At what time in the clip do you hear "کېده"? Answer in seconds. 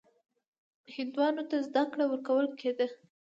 2.59-2.87